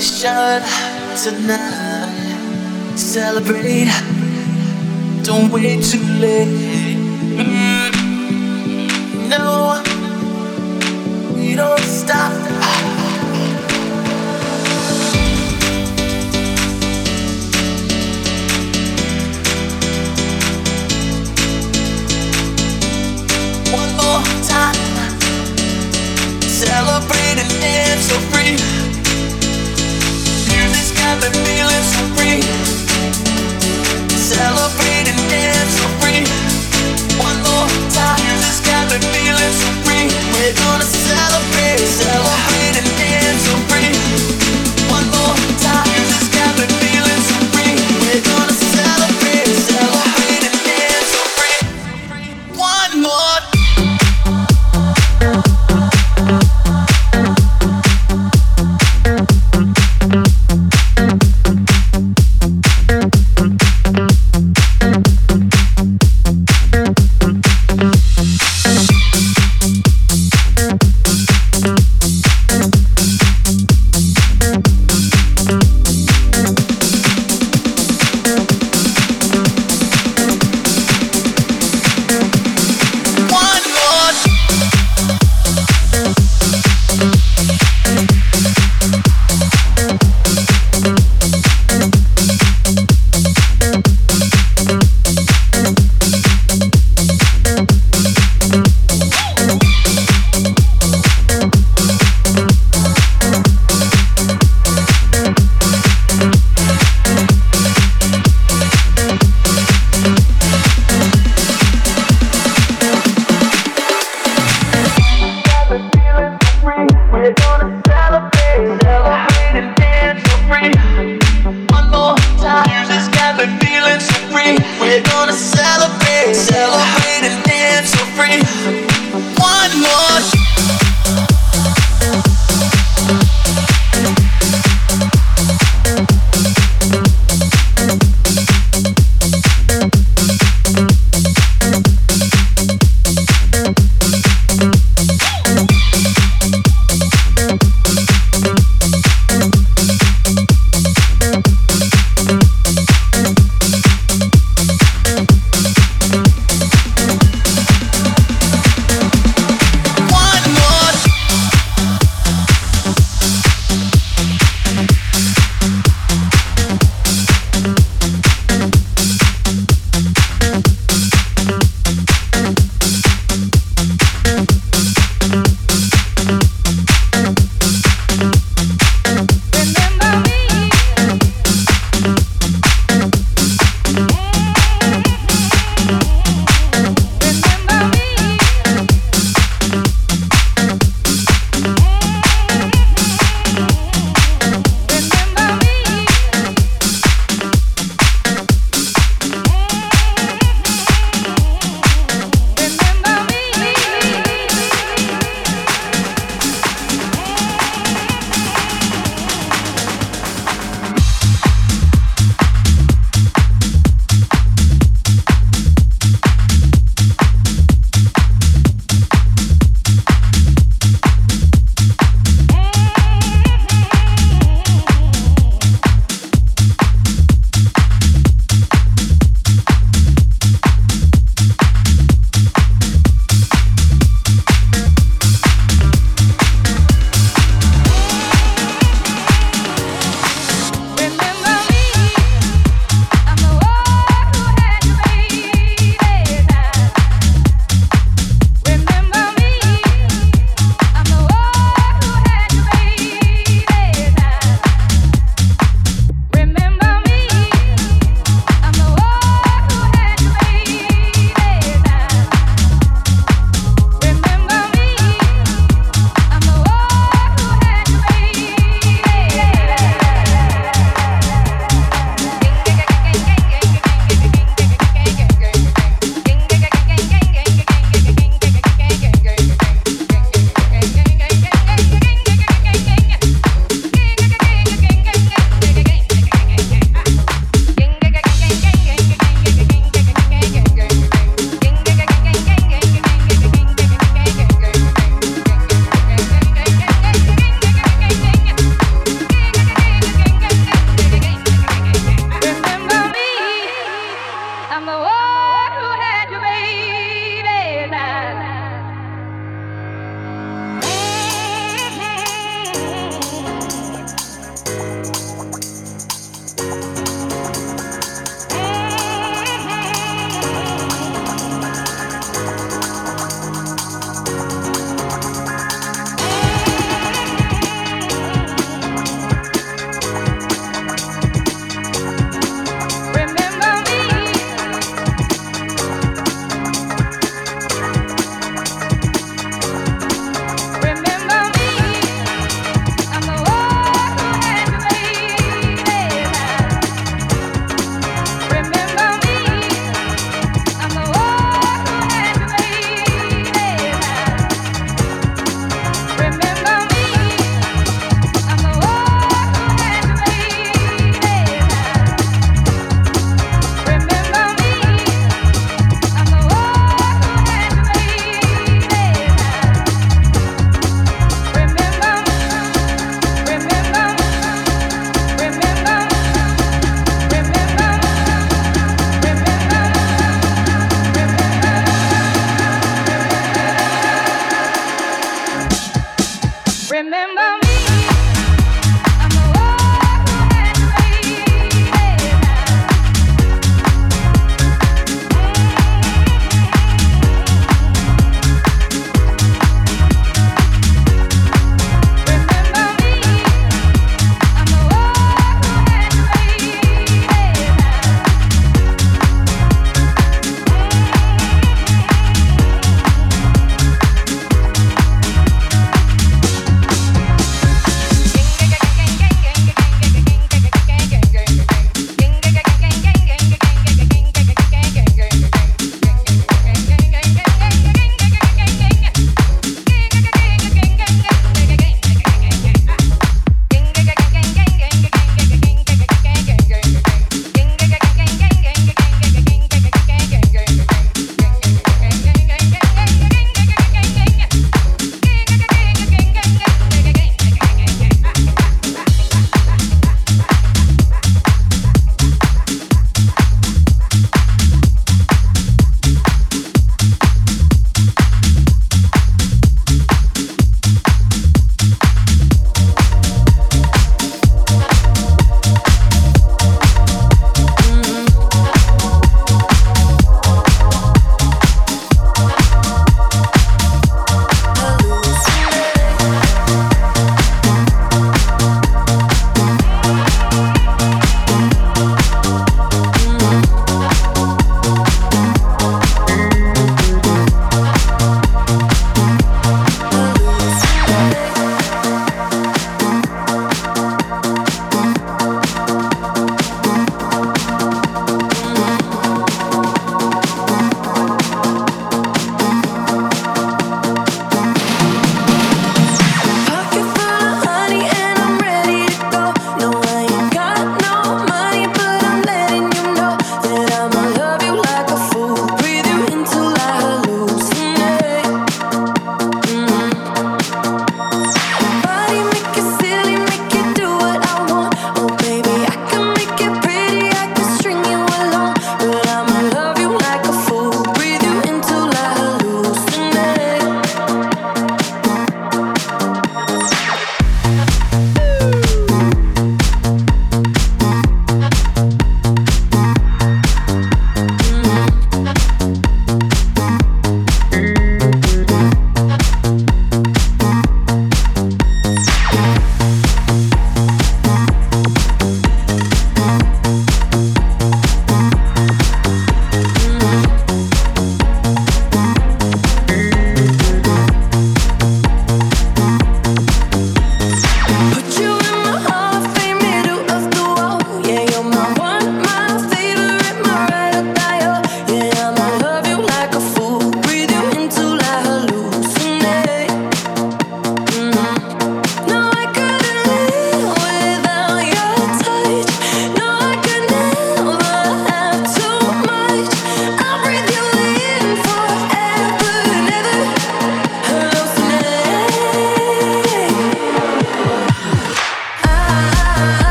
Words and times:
Tonight. 0.00 0.39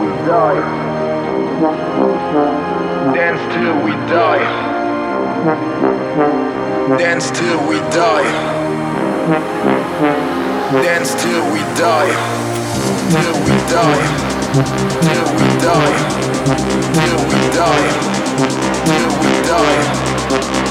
we 0.00 0.08
die. 0.26 0.60
Dance 3.14 3.42
till 3.54 3.76
we 3.84 3.92
die. 4.08 4.44
Dance 6.98 7.30
till 7.30 7.58
we 7.68 7.78
die. 7.90 8.28
Dance 10.82 11.14
till 11.22 11.42
we 11.52 11.60
die. 11.76 12.12
Till 13.10 13.34
we 13.46 13.56
die. 13.74 14.02
Till 15.04 15.26
we 15.38 15.48
die. 15.64 15.94
Till 16.94 17.18
we 17.28 17.40
die. 17.58 17.88
Till 18.88 19.10
we 19.20 19.32
die. 19.50 20.04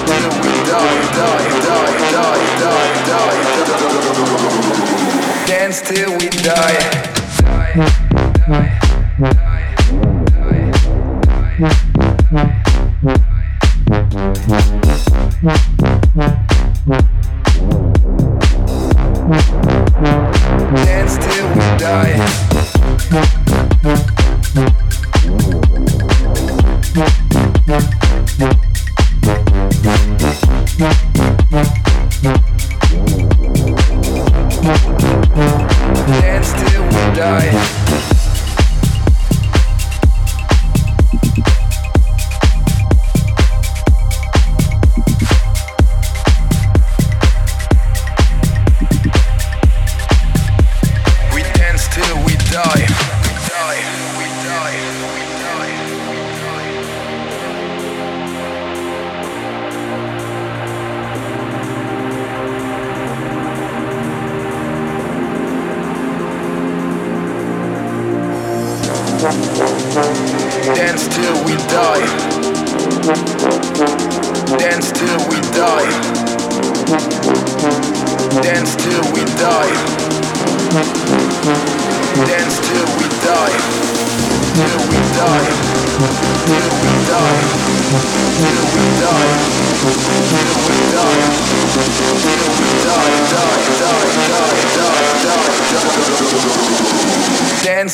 Till 0.05 0.29
we 0.41 0.53
die, 0.69 0.97
die, 1.17 1.43
die, 1.67 1.91
die, 2.11 2.39
die, 2.59 2.59
die, 2.59 2.91
die. 3.09 3.37
Dance 5.47 5.79
till 5.81 6.11
we 6.17 6.27
die. 6.43 8.02
Yeah. 9.19 9.52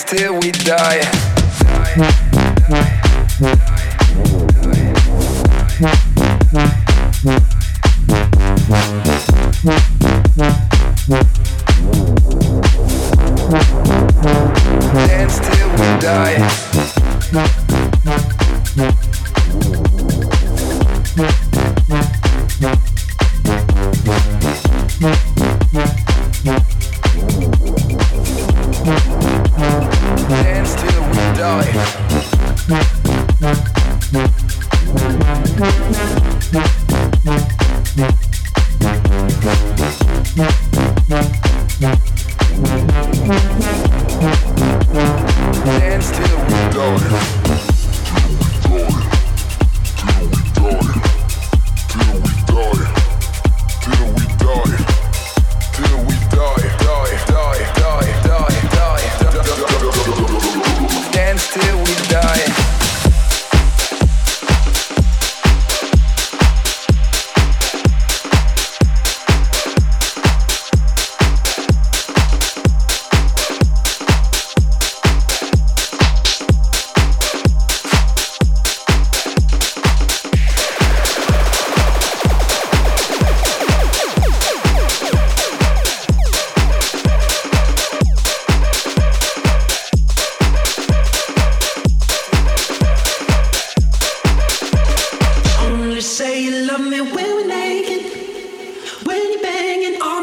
till 0.09 0.39
we 0.39 0.51
die. 0.51 1.28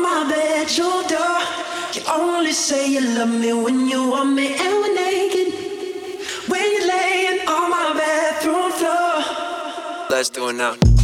my 0.03 0.28
bedroom 0.28 1.07
door. 1.07 1.40
You 1.94 2.03
only 2.11 2.53
say 2.53 2.88
you 2.88 3.01
love 3.01 3.28
me 3.28 3.53
when 3.53 3.88
you 3.88 4.11
want 4.11 4.32
me, 4.34 4.55
and 4.55 4.74
we're 4.80 4.94
naked. 4.94 5.55
When 6.49 6.62
you're 6.72 6.88
laying 6.88 7.49
on 7.49 7.70
my 7.70 7.92
bathroom 7.94 8.72
floor. 8.72 10.07
Let's 10.11 10.30
do 10.30 10.49
it 10.49 10.55
now. 10.55 10.95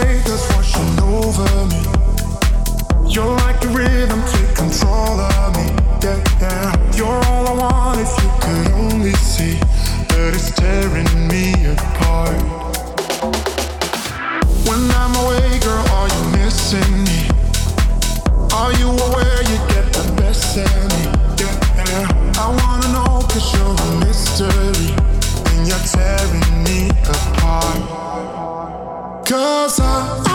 washing 0.00 1.00
over 1.00 1.66
me. 1.66 1.82
You're 3.08 3.36
like 3.36 3.60
rhythm, 3.74 4.22
take 4.32 4.54
control 4.54 5.20
of 5.20 5.56
me. 5.56 5.66
Yeah, 6.02 6.22
yeah. 6.40 6.96
You're 6.96 7.20
all 7.26 7.48
I 7.48 7.54
want 7.60 8.00
if 8.00 8.12
you 8.22 8.30
could 8.40 8.72
only 8.72 9.12
see 9.12 9.54
that 10.08 10.32
it's 10.34 10.50
tearing 10.52 11.10
me 11.28 11.52
apart. 11.74 12.40
When 14.66 14.82
I'm 15.02 15.14
away, 15.22 15.58
girl, 15.60 15.84
are 15.96 16.08
you 16.08 16.24
missing 16.38 17.04
me? 17.04 17.20
Are 18.54 18.72
you 18.80 18.88
aware 18.88 19.40
you 19.50 19.58
get 19.74 19.86
the 19.92 20.04
best 20.16 20.56
of 20.56 20.70
me? 20.92 21.02
Yeah, 21.40 21.56
yeah. 21.76 22.38
I 22.38 22.46
wanna 22.58 22.88
know, 22.94 23.20
you're 23.52 23.74
a 23.74 24.06
mystery, 24.06 24.94
and 25.50 25.68
you're 25.68 25.84
tearing 25.92 26.49
Cause 29.30 29.78
I 29.78 30.29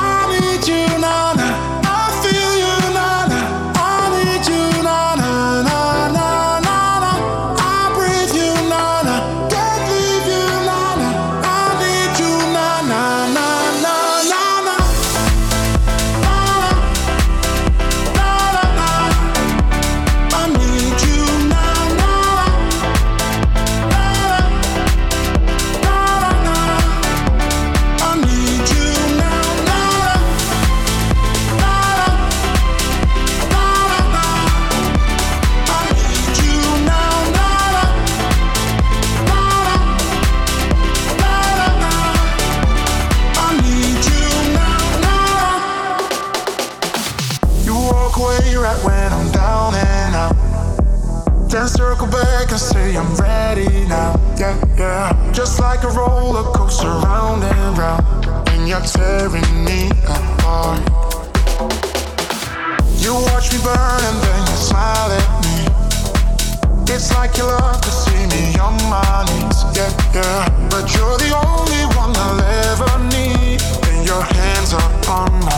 yeah, 54.38 54.56
yeah. 54.78 55.32
Just 55.32 55.60
like 55.60 55.84
a 55.84 55.90
roller 55.90 56.44
coaster, 56.54 56.88
round 56.88 57.44
and 57.44 57.78
round, 57.78 58.26
and 58.50 58.68
you're 58.68 58.82
tearing 58.82 59.64
me 59.64 59.90
apart. 60.04 60.80
You 62.98 63.14
watch 63.30 63.52
me 63.54 63.60
burn 63.64 64.02
and 64.10 64.18
then 64.26 64.42
you 64.50 64.58
smile 64.58 65.12
at 65.12 65.30
me. 65.44 65.58
It's 66.94 67.14
like 67.14 67.38
you 67.38 67.44
love 67.44 67.82
to 67.82 67.92
see 67.92 68.24
me 68.34 68.58
on 68.60 68.76
my 68.90 69.26
knees, 69.28 69.60
yeah, 69.76 69.92
yeah. 70.14 70.68
But 70.70 70.94
you're 70.96 71.18
the 71.18 71.32
only 71.36 71.84
one 71.96 72.14
I'll 72.16 72.42
ever 72.42 72.94
need, 73.16 73.62
and 73.88 74.06
your 74.06 74.24
hands 74.24 74.74
are 74.74 74.92
on 75.10 75.32
my 75.46 75.55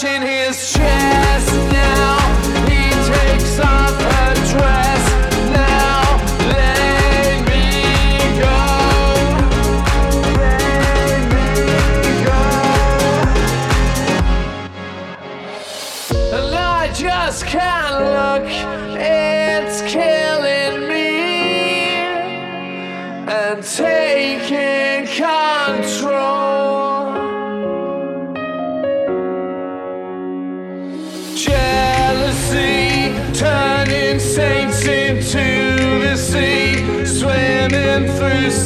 touching 0.00 0.22
his 0.22 0.69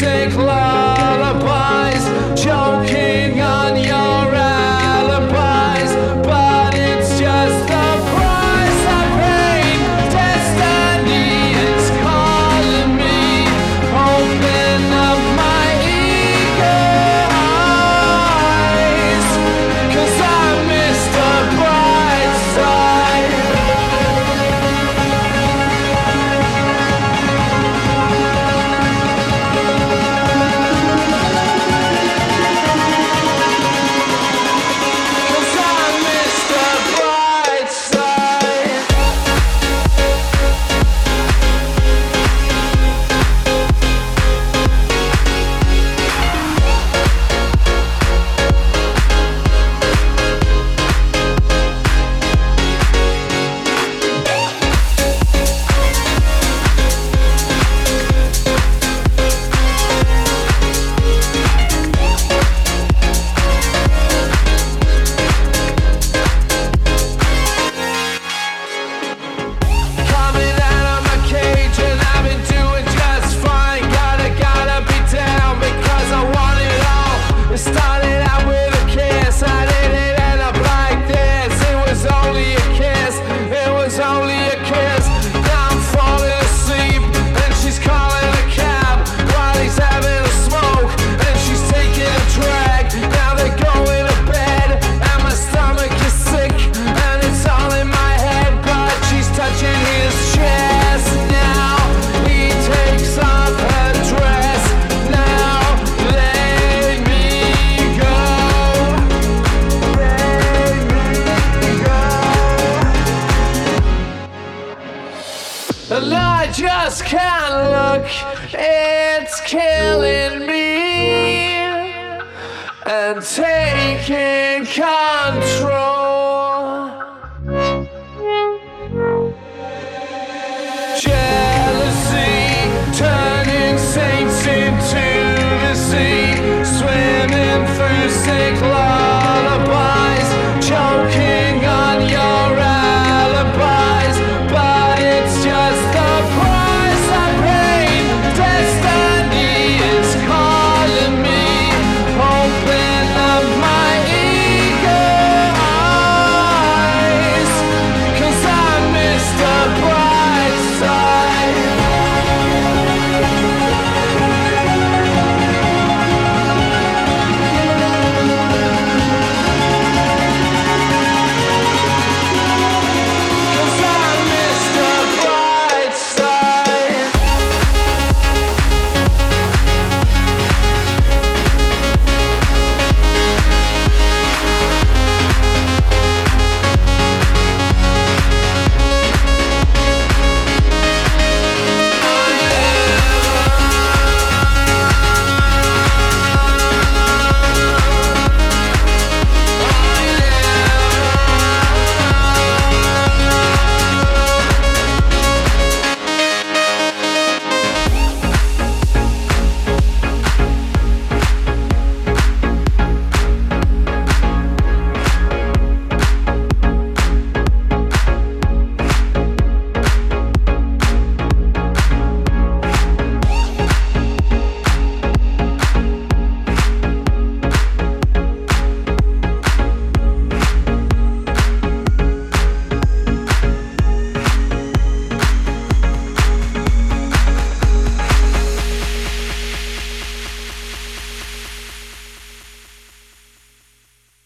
through 0.01 0.43